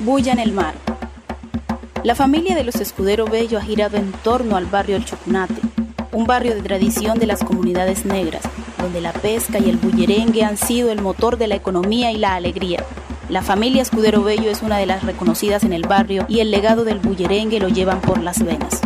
Bulla 0.00 0.32
en 0.32 0.38
el 0.38 0.52
mar. 0.52 0.74
La 2.04 2.14
familia 2.14 2.54
de 2.54 2.62
los 2.62 2.76
Escudero 2.76 3.26
Bello 3.26 3.58
ha 3.58 3.62
girado 3.62 3.96
en 3.96 4.12
torno 4.12 4.56
al 4.56 4.66
barrio 4.66 4.94
El 4.94 5.04
Choconate, 5.04 5.60
un 6.12 6.24
barrio 6.24 6.54
de 6.54 6.62
tradición 6.62 7.18
de 7.18 7.26
las 7.26 7.42
comunidades 7.42 8.04
negras, 8.04 8.42
donde 8.80 9.00
la 9.00 9.12
pesca 9.12 9.58
y 9.58 9.68
el 9.68 9.76
bullerengue 9.76 10.44
han 10.44 10.56
sido 10.56 10.92
el 10.92 11.02
motor 11.02 11.36
de 11.36 11.48
la 11.48 11.56
economía 11.56 12.12
y 12.12 12.16
la 12.16 12.36
alegría. 12.36 12.84
La 13.28 13.42
familia 13.42 13.82
Escudero 13.82 14.22
Bello 14.22 14.48
es 14.48 14.62
una 14.62 14.78
de 14.78 14.86
las 14.86 15.02
reconocidas 15.02 15.64
en 15.64 15.72
el 15.72 15.82
barrio 15.82 16.26
y 16.28 16.38
el 16.38 16.52
legado 16.52 16.84
del 16.84 17.00
bullerengue 17.00 17.58
lo 17.58 17.68
llevan 17.68 18.00
por 18.00 18.22
las 18.22 18.44
venas. 18.44 18.80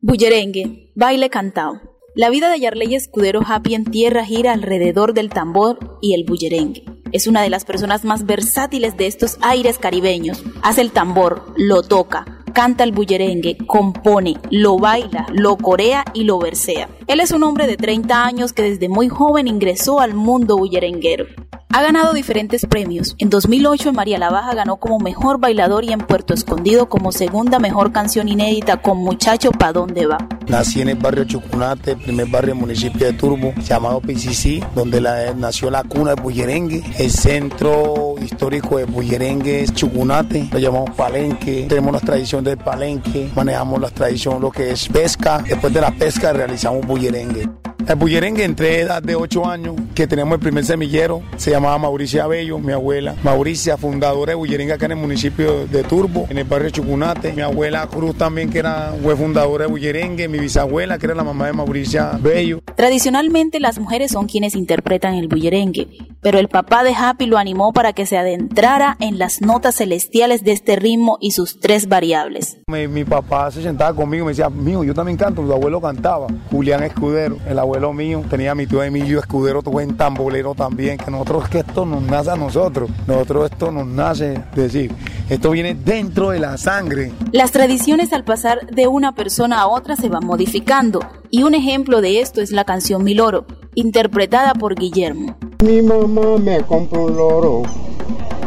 Bullerengue, 0.00 0.92
baile 0.94 1.28
cantado. 1.28 1.78
La 2.14 2.30
vida 2.30 2.48
de 2.48 2.58
Yarley 2.58 2.94
Escudero 2.94 3.42
Happy 3.46 3.74
en 3.74 3.84
tierra 3.84 4.24
gira 4.24 4.52
alrededor 4.52 5.12
del 5.12 5.28
tambor 5.28 5.98
y 6.00 6.14
el 6.14 6.24
bullerengue. 6.24 6.93
Es 7.14 7.28
una 7.28 7.42
de 7.42 7.48
las 7.48 7.64
personas 7.64 8.04
más 8.04 8.26
versátiles 8.26 8.96
de 8.96 9.06
estos 9.06 9.38
aires 9.40 9.78
caribeños. 9.78 10.42
Hace 10.64 10.80
el 10.80 10.90
tambor, 10.90 11.44
lo 11.56 11.82
toca, 11.82 12.42
canta 12.52 12.82
el 12.82 12.90
bullerengue, 12.90 13.56
compone, 13.68 14.36
lo 14.50 14.78
baila, 14.78 15.24
lo 15.32 15.56
corea 15.56 16.04
y 16.12 16.24
lo 16.24 16.40
versea. 16.40 16.88
Él 17.06 17.20
es 17.20 17.30
un 17.30 17.44
hombre 17.44 17.68
de 17.68 17.76
30 17.76 18.24
años 18.24 18.52
que 18.52 18.62
desde 18.62 18.88
muy 18.88 19.08
joven 19.08 19.46
ingresó 19.46 20.00
al 20.00 20.14
mundo 20.14 20.56
bullerenguero. 20.56 21.26
Ha 21.74 21.82
ganado 21.82 22.12
diferentes 22.12 22.64
premios. 22.66 23.16
En 23.18 23.30
2008 23.30 23.88
en 23.88 23.96
María 23.96 24.16
la 24.16 24.30
Baja 24.30 24.54
ganó 24.54 24.76
como 24.76 25.00
mejor 25.00 25.40
bailador 25.40 25.82
y 25.82 25.90
en 25.92 25.98
Puerto 25.98 26.32
Escondido 26.32 26.88
como 26.88 27.10
segunda 27.10 27.58
mejor 27.58 27.90
canción 27.90 28.28
inédita 28.28 28.80
con 28.80 28.98
Muchacho 28.98 29.50
Pa' 29.50 29.72
Dónde 29.72 30.06
Va. 30.06 30.18
Nací 30.46 30.82
en 30.82 30.90
el 30.90 30.98
barrio 30.98 31.24
Chucunate, 31.24 31.96
primer 31.96 32.28
barrio 32.28 32.54
del 32.54 32.60
municipio 32.60 33.08
de 33.08 33.12
Turbo, 33.14 33.52
llamado 33.60 34.00
PCC, 34.00 34.64
donde 34.72 35.00
nació 35.36 35.68
la 35.68 35.82
cuna 35.82 36.14
de 36.14 36.22
Bullerengue. 36.22 36.80
El 36.96 37.10
centro 37.10 38.14
histórico 38.22 38.78
de 38.78 38.84
Bullerengue 38.84 39.64
es 39.64 39.74
Chucunate, 39.74 40.48
lo 40.52 40.60
llamamos 40.60 40.90
Palenque. 40.90 41.66
Tenemos 41.68 41.92
la 41.92 41.98
tradición 41.98 42.44
del 42.44 42.56
Palenque, 42.56 43.32
manejamos 43.34 43.80
la 43.80 43.90
tradición 43.90 44.40
lo 44.40 44.52
que 44.52 44.70
es 44.70 44.88
pesca. 44.88 45.42
Después 45.44 45.74
de 45.74 45.80
la 45.80 45.90
pesca 45.90 46.32
realizamos 46.32 46.86
Bullerengue. 46.86 47.48
El 47.86 47.96
bullerengue 47.96 48.44
entré 48.44 48.80
edad 48.80 49.02
de 49.02 49.14
8 49.14 49.46
años, 49.46 49.76
que 49.94 50.06
tenemos 50.06 50.34
el 50.34 50.40
primer 50.40 50.64
semillero, 50.64 51.22
se 51.36 51.50
llamaba 51.50 51.76
Mauricia 51.76 52.26
Bello, 52.26 52.58
mi 52.58 52.72
abuela. 52.72 53.14
Mauricia, 53.22 53.76
fundadora 53.76 54.30
de 54.30 54.36
bullerengue 54.36 54.72
acá 54.72 54.86
en 54.86 54.92
el 54.92 54.98
municipio 54.98 55.66
de 55.66 55.82
Turbo, 55.84 56.26
en 56.30 56.38
el 56.38 56.44
barrio 56.44 56.70
Chucunate. 56.70 57.34
Mi 57.34 57.42
abuela 57.42 57.86
Cruz 57.86 58.16
también, 58.16 58.48
que 58.48 58.60
era, 58.60 58.94
fue 59.02 59.14
fundadora 59.16 59.66
de 59.66 59.70
bullerengue. 59.70 60.28
Mi 60.28 60.38
bisabuela, 60.38 60.98
que 60.98 61.04
era 61.04 61.14
la 61.14 61.24
mamá 61.24 61.46
de 61.46 61.52
Mauricia 61.52 62.12
Bello. 62.18 62.60
Tradicionalmente 62.74 63.60
las 63.60 63.78
mujeres 63.78 64.12
son 64.12 64.26
quienes 64.26 64.54
interpretan 64.54 65.14
el 65.16 65.28
bullerengue, 65.28 65.86
pero 66.24 66.38
el 66.38 66.48
papá 66.48 66.82
de 66.84 66.94
Happy 66.94 67.26
lo 67.26 67.36
animó 67.36 67.74
para 67.74 67.92
que 67.92 68.06
se 68.06 68.16
adentrara 68.16 68.96
en 68.98 69.18
las 69.18 69.42
notas 69.42 69.76
celestiales 69.76 70.42
de 70.42 70.52
este 70.52 70.74
ritmo 70.74 71.18
y 71.20 71.32
sus 71.32 71.60
tres 71.60 71.86
variables. 71.86 72.56
Mi, 72.66 73.04
papá 73.04 73.50
se 73.50 73.62
sentaba 73.62 73.94
conmigo 73.94 74.22
y 74.22 74.26
me 74.28 74.30
decía, 74.30 74.48
mío, 74.48 74.82
yo 74.84 74.94
también 74.94 75.18
canto, 75.18 75.42
tu 75.42 75.52
abuelo 75.52 75.82
cantaba. 75.82 76.28
Julián 76.50 76.82
Escudero, 76.82 77.36
el 77.46 77.58
abuelo 77.58 77.92
mío, 77.92 78.24
tenía 78.30 78.54
mi 78.54 78.66
tío 78.66 78.82
Emilio 78.82 79.20
Escudero, 79.20 79.60
buen 79.60 79.98
tambolero 79.98 80.54
también, 80.54 80.96
que 80.96 81.10
nosotros, 81.10 81.46
que 81.50 81.58
esto 81.58 81.84
nos 81.84 82.00
nace 82.00 82.30
a 82.30 82.36
nosotros, 82.36 82.88
nosotros 83.06 83.50
esto 83.50 83.70
nos 83.70 83.86
nace, 83.86 84.40
decir, 84.54 84.94
esto 85.28 85.50
viene 85.50 85.74
dentro 85.74 86.30
de 86.30 86.38
la 86.38 86.56
sangre. 86.56 87.12
Las 87.32 87.50
tradiciones 87.50 88.14
al 88.14 88.24
pasar 88.24 88.66
de 88.68 88.86
una 88.86 89.12
persona 89.12 89.60
a 89.60 89.66
otra 89.66 89.94
se 89.94 90.08
van 90.08 90.24
modificando, 90.24 91.00
y 91.30 91.42
un 91.42 91.54
ejemplo 91.54 92.00
de 92.00 92.22
esto 92.22 92.40
es 92.40 92.50
la 92.50 92.64
canción 92.64 93.04
Mi 93.04 93.12
Loro, 93.12 93.44
interpretada 93.74 94.54
por 94.54 94.74
Guillermo. 94.74 95.36
Mi 95.64 95.80
mamá 95.80 96.36
me 96.36 96.62
compró 96.62 97.06
un 97.06 97.16
loro, 97.16 97.62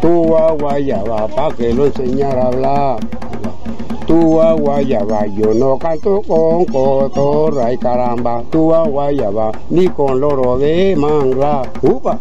tu 0.00 0.34
agua 0.34 0.78
ya 0.78 1.02
va 1.04 1.28
para 1.28 1.54
que 1.54 1.74
lo 1.74 1.84
enseñara 1.84 2.44
a 2.44 2.46
hablar. 2.46 3.00
Tu 4.06 4.40
agua 4.40 4.80
va, 5.10 5.26
yo 5.26 5.52
no 5.52 5.78
canto 5.78 6.22
con 6.26 6.64
cotorra 6.64 7.70
y 7.70 7.76
caramba, 7.76 8.42
tu 8.50 8.72
agua 8.72 9.10
va, 9.30 9.52
ni 9.68 9.88
con 9.88 10.20
loro 10.20 10.56
de 10.56 10.96
mangla, 10.96 11.70
upa, 11.82 12.18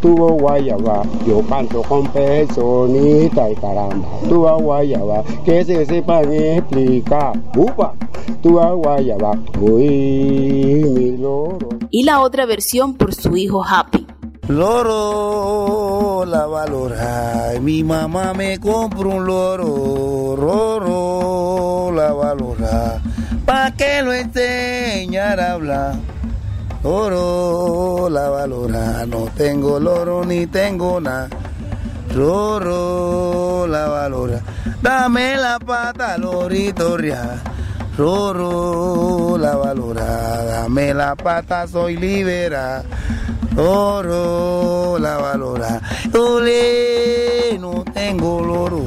tu 0.00 0.16
guayaba, 0.16 1.02
yo 1.26 1.42
canto 1.42 1.82
con 1.82 2.06
personita 2.06 3.50
y 3.50 3.54
caramba, 3.56 4.08
tu 4.26 4.40
guayaba, 4.40 5.22
que 5.44 5.66
se 5.66 5.84
sepan 5.84 6.32
explicar, 6.32 7.38
upa, 7.54 7.92
tu 8.42 8.58
guayaba, 8.58 9.38
uy, 9.60 10.82
mi 10.94 11.16
loro. 11.18 11.58
Y 11.90 12.04
la 12.04 12.22
otra 12.22 12.46
versión 12.46 12.94
por 12.94 13.14
su 13.14 13.36
hijo 13.36 13.62
Happy. 13.62 14.09
Loro 14.50 16.24
la 16.24 16.44
valora, 16.44 17.52
mi 17.60 17.84
mamá 17.84 18.34
me 18.34 18.58
compró 18.58 19.10
un 19.10 19.24
loro, 19.24 20.34
loro 20.36 21.92
la 21.94 22.12
valora, 22.12 23.00
pa' 23.46 23.70
que 23.76 24.02
lo 24.02 24.12
enseñara 24.12 25.50
a 25.50 25.52
hablar. 25.52 25.94
Loro 26.82 28.08
la 28.08 28.28
valora, 28.28 29.06
no 29.06 29.28
tengo 29.36 29.78
loro 29.78 30.24
ni 30.24 30.48
tengo 30.48 31.00
nada. 31.00 31.28
Loro 32.16 33.68
la 33.68 33.86
valora, 33.86 34.40
dame 34.82 35.36
la 35.36 35.60
pata, 35.60 36.18
lorito 36.18 36.96
ria. 36.96 37.40
Roro 37.96 39.36
la 39.38 39.54
valora, 39.54 40.42
dame 40.44 40.92
la 40.92 41.14
pata, 41.14 41.68
soy 41.68 41.96
libera. 41.96 42.82
Oro 43.60 44.98
la 44.98 45.18
valora. 45.18 45.82
Ole, 46.18 47.58
no 47.60 47.84
tengo 47.92 48.40
loro. 48.40 48.82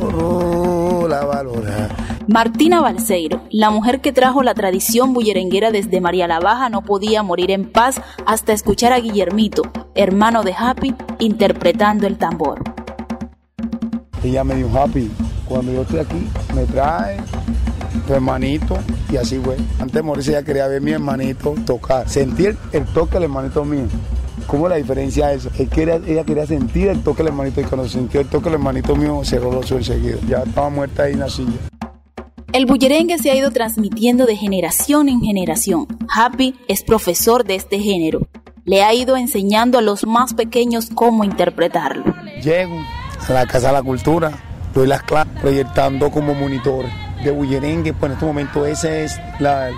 Oro 0.00 1.06
la 1.06 1.26
valora. 1.26 1.88
Martina 2.26 2.80
Balseiro, 2.80 3.42
la 3.50 3.68
mujer 3.68 4.00
que 4.00 4.12
trajo 4.12 4.42
la 4.42 4.54
tradición 4.54 5.12
bullerenguera 5.12 5.70
desde 5.70 6.00
María 6.00 6.26
la 6.26 6.40
Baja, 6.40 6.70
no 6.70 6.82
podía 6.82 7.22
morir 7.22 7.50
en 7.50 7.70
paz 7.70 8.00
hasta 8.24 8.54
escuchar 8.54 8.94
a 8.94 9.00
Guillermito, 9.00 9.62
hermano 9.94 10.44
de 10.44 10.54
Happy, 10.56 10.94
interpretando 11.18 12.06
el 12.06 12.16
tambor. 12.16 12.62
Ella 14.24 14.44
me 14.44 14.54
dijo, 14.54 14.70
Happy, 14.78 15.10
cuando 15.44 15.72
yo 15.72 15.82
estoy 15.82 15.98
aquí, 15.98 16.26
me 16.54 16.64
trae 16.64 17.18
tu 18.06 18.14
hermanito 18.14 18.78
y 19.10 19.16
así 19.16 19.38
fue. 19.38 19.56
Antes 19.78 19.92
de 19.92 20.02
morirse 20.02 20.30
ella 20.30 20.42
quería 20.42 20.66
ver 20.66 20.78
a 20.78 20.80
mi 20.80 20.92
hermanito 20.92 21.54
tocar, 21.66 22.08
sentir 22.08 22.56
el 22.72 22.84
toque 22.86 23.14
del 23.14 23.24
hermanito 23.24 23.64
mío. 23.64 23.86
¿Cómo 24.46 24.68
la 24.68 24.76
diferencia 24.76 25.32
es? 25.32 25.48
ella 25.58 26.24
quería 26.24 26.46
sentir 26.46 26.88
el 26.88 27.02
toque 27.02 27.18
del 27.18 27.28
hermanito 27.28 27.60
y 27.60 27.64
cuando 27.64 27.88
sintió 27.88 28.20
el 28.20 28.28
toque 28.28 28.44
del 28.44 28.54
hermanito 28.54 28.96
mío 28.96 29.20
cerró 29.24 29.52
los 29.52 29.70
ojos 29.70 29.88
enseguida. 29.88 30.18
Ya 30.28 30.38
estaba 30.38 30.70
muerta 30.70 31.04
ahí 31.04 31.12
en 31.12 31.20
la 31.20 31.28
silla. 31.28 31.58
El 32.52 32.66
bullerengue 32.66 33.18
se 33.18 33.30
ha 33.30 33.36
ido 33.36 33.52
transmitiendo 33.52 34.26
de 34.26 34.36
generación 34.36 35.08
en 35.08 35.20
generación. 35.20 35.86
Happy 36.12 36.56
es 36.66 36.82
profesor 36.82 37.44
de 37.44 37.54
este 37.54 37.78
género. 37.78 38.26
Le 38.64 38.82
ha 38.82 38.92
ido 38.92 39.16
enseñando 39.16 39.78
a 39.78 39.82
los 39.82 40.04
más 40.04 40.34
pequeños 40.34 40.90
cómo 40.92 41.22
interpretarlo. 41.22 42.04
Llego 42.42 42.76
a 43.28 43.32
la 43.32 43.46
Casa 43.46 43.68
de 43.68 43.74
la 43.74 43.82
Cultura, 43.82 44.32
doy 44.74 44.88
las 44.88 45.02
clases 45.04 45.32
proyectando 45.40 46.10
como 46.10 46.34
monitor 46.34 46.86
de 47.24 47.30
bullerengue, 47.30 47.92
pues 47.92 48.10
en 48.10 48.14
este 48.14 48.26
momento 48.26 48.66
esa 48.66 48.96
es 48.96 49.20
la, 49.38 49.70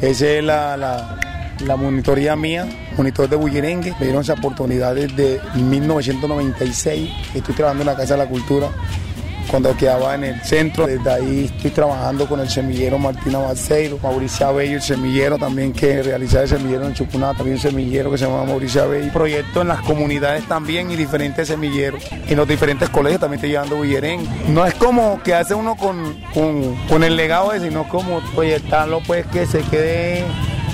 esa 0.00 0.26
es 0.26 0.44
la, 0.44 0.76
la, 0.76 1.76
monitoría 1.76 2.36
mía, 2.36 2.66
monitor 2.96 3.28
de 3.28 3.36
bullerengue. 3.36 3.92
Me 3.98 4.06
dieron 4.06 4.22
esa 4.22 4.34
oportunidad 4.34 4.94
desde 4.94 5.40
1996, 5.54 7.10
estoy 7.34 7.54
trabajando 7.54 7.82
en 7.82 7.86
la 7.86 7.96
Casa 7.96 8.14
de 8.14 8.24
la 8.24 8.28
Cultura 8.28 8.68
cuando 9.50 9.76
quedaba 9.76 10.14
en 10.14 10.24
el 10.24 10.40
centro. 10.42 10.86
Desde 10.86 11.10
ahí 11.10 11.50
estoy 11.54 11.70
trabajando 11.70 12.26
con 12.26 12.40
el 12.40 12.48
semillero 12.48 12.98
Martina 12.98 13.38
Balseiro, 13.38 13.98
Mauricio 14.02 14.46
Abello, 14.46 14.76
el 14.76 14.82
semillero 14.82 15.38
también 15.38 15.72
que 15.72 16.02
realiza 16.02 16.42
el 16.42 16.48
semillero 16.48 16.86
en 16.86 16.94
Chucuná, 16.94 17.34
también 17.34 17.56
un 17.56 17.62
semillero 17.62 18.10
que 18.10 18.18
se 18.18 18.26
llama 18.26 18.44
Mauricio 18.44 18.82
Abello. 18.82 19.12
Proyecto 19.12 19.62
en 19.62 19.68
las 19.68 19.80
comunidades 19.80 20.46
también 20.46 20.90
y 20.90 20.96
diferentes 20.96 21.48
semilleros. 21.48 22.02
En 22.10 22.36
los 22.36 22.48
diferentes 22.48 22.88
colegios 22.88 23.20
también 23.20 23.38
estoy 23.38 23.50
llevando 23.50 23.76
Bullerén. 23.76 24.26
No 24.48 24.66
es 24.66 24.74
como 24.74 25.22
que 25.22 25.34
hace 25.34 25.54
uno 25.54 25.76
con, 25.76 26.16
con, 26.88 27.04
el 27.04 27.16
legado 27.16 27.52
sino 27.60 27.88
como 27.88 28.20
proyectarlo 28.34 29.00
pues 29.06 29.26
que 29.26 29.46
se 29.46 29.60
quede 29.62 30.24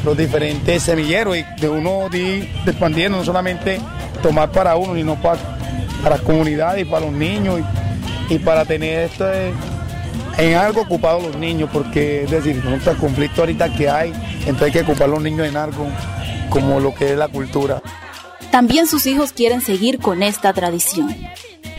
los 0.04 0.16
diferentes 0.16 0.82
semilleros 0.82 1.36
y 1.36 1.44
de 1.60 1.68
uno 1.68 2.08
ir 2.12 2.50
expandiendo, 2.66 3.18
no 3.18 3.24
solamente 3.24 3.80
tomar 4.22 4.50
para 4.50 4.76
uno, 4.76 4.94
sino 4.94 5.16
para, 5.16 5.38
para 6.02 6.16
las 6.16 6.20
comunidades 6.24 6.82
y 6.82 6.84
para 6.84 7.06
los 7.06 7.14
niños 7.14 7.60
para 8.44 8.64
tener 8.64 9.10
esto 9.10 9.26
en 10.38 10.54
algo 10.54 10.82
ocupado 10.82 11.20
los 11.20 11.36
niños, 11.36 11.68
porque 11.72 12.24
es 12.24 12.30
decir, 12.30 12.62
con 12.62 12.72
el 12.74 12.96
conflicto 12.96 13.42
ahorita 13.42 13.72
que 13.74 13.88
hay, 13.88 14.12
entonces 14.40 14.62
hay 14.62 14.72
que 14.72 14.80
ocupar 14.80 15.08
los 15.08 15.22
niños 15.22 15.46
en 15.46 15.56
algo 15.56 15.86
como 16.48 16.80
lo 16.80 16.94
que 16.94 17.12
es 17.12 17.18
la 17.18 17.28
cultura. 17.28 17.82
También 18.50 18.86
sus 18.86 19.06
hijos 19.06 19.32
quieren 19.32 19.60
seguir 19.60 19.98
con 19.98 20.22
esta 20.22 20.52
tradición. 20.52 21.14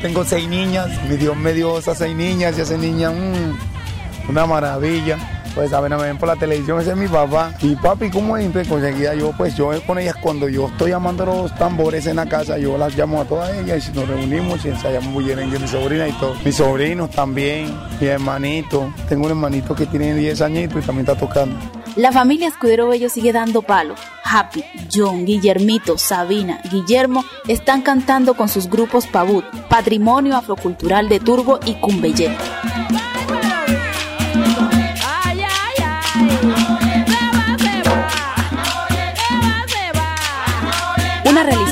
Tengo 0.01 0.25
seis 0.25 0.48
niñas, 0.48 0.90
mi 1.07 1.18
Dios 1.18 1.38
me 1.38 1.54
dio 1.54 1.78
esas 1.78 1.98
seis 2.00 2.16
niñas 2.16 2.57
y 2.57 2.62
esas 2.62 2.80
niñas, 2.80 3.13
mm, 3.13 4.30
una 4.30 4.45
maravilla. 4.45 5.43
Pues 5.56 5.72
a 5.74 5.80
ver, 5.80 5.92
me 5.92 5.98
ven 5.98 6.18
por 6.18 6.28
la 6.28 6.36
televisión, 6.36 6.80
ese 6.80 6.92
es 6.92 6.98
mi 6.98 7.08
papá. 7.08 7.54
Y 7.62 7.76
papi, 7.76 8.10
¿cómo 8.10 8.38
es? 8.38 8.46
Entonces 8.46 8.68
conseguía 8.68 9.14
yo, 9.14 9.32
pues 9.38 9.56
yo 9.56 9.72
con 9.86 10.00
ellas, 10.00 10.16
cuando 10.22 10.50
yo 10.50 10.68
estoy 10.68 10.92
llamando 10.92 11.26
los 11.26 11.54
tambores 11.56 12.06
en 12.08 12.16
la 12.16 12.26
casa, 12.26 12.58
yo 12.58 12.78
las 12.78 12.96
llamo 12.98 13.22
a 13.22 13.26
todas 13.26 13.56
ellas 13.58 13.90
y 13.90 13.98
nos 13.98 14.08
reunimos 14.08 14.64
y 14.66 14.70
ensayamos 14.70 15.14
bullerengue, 15.14 15.60
mi 15.60 15.68
sobrina 15.68 16.08
y 16.08 16.12
todo. 16.14 16.36
Mis 16.44 16.56
sobrinos 16.56 17.10
también, 17.12 17.78
mi 18.00 18.08
hermanito. 18.08 18.94
Tengo 19.08 19.26
un 19.26 19.32
hermanito 19.32 19.76
que 19.76 19.86
tiene 19.86 20.14
10 20.14 20.42
añitos 20.42 20.84
y 20.84 20.86
también 20.86 21.08
está 21.08 21.20
tocando. 21.20 21.56
La 21.96 22.12
familia 22.12 22.48
Escudero 22.48 22.88
Bello 22.88 23.08
sigue 23.08 23.32
dando 23.32 23.62
palo. 23.62 23.94
Happy, 24.24 24.64
John, 24.92 25.26
Guillermito, 25.26 26.00
Sabina, 26.00 26.60
Guillermo 26.72 27.24
están 27.48 27.84
cantando 27.84 28.34
con 28.34 28.50
sus 28.50 28.68
grupos 28.68 29.06
Pabut, 29.06 29.46
Patrimonio 29.70 30.36
Afrocultural 30.36 31.08
de 31.08 31.20
Turbo 31.20 31.60
y 31.66 31.76
Cumbeyé. 31.76 32.36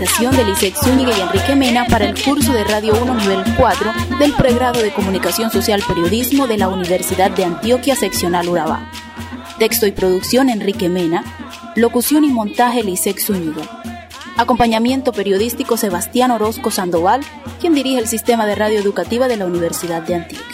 Realización 0.01 0.35
de 0.35 0.45
Lisette 0.45 0.77
Zúñiga 0.83 1.15
y 1.15 1.21
Enrique 1.21 1.55
Mena 1.55 1.85
para 1.85 2.05
el 2.05 2.19
curso 2.23 2.53
de 2.53 2.63
Radio 2.63 2.95
1 2.99 3.15
nivel 3.15 3.43
4 3.55 3.91
del 4.17 4.33
pregrado 4.33 4.81
de 4.81 4.91
Comunicación 4.91 5.51
Social 5.51 5.83
Periodismo 5.87 6.47
de 6.47 6.57
la 6.57 6.69
Universidad 6.69 7.29
de 7.29 7.45
Antioquia 7.45 7.95
Seccional 7.95 8.49
Urabá. 8.49 8.89
Texto 9.59 9.85
y 9.85 9.91
producción 9.91 10.49
Enrique 10.49 10.89
Mena. 10.89 11.23
Locución 11.75 12.23
y 12.23 12.29
montaje 12.31 12.81
Lisek 12.81 13.19
Zúñiga. 13.19 13.61
Acompañamiento 14.37 15.11
periodístico 15.11 15.77
Sebastián 15.77 16.31
Orozco 16.31 16.71
Sandoval, 16.71 17.21
quien 17.59 17.75
dirige 17.75 17.99
el 17.99 18.07
sistema 18.07 18.47
de 18.47 18.55
radio 18.55 18.79
educativa 18.79 19.27
de 19.27 19.37
la 19.37 19.45
Universidad 19.45 20.01
de 20.01 20.15
Antioquia. 20.15 20.50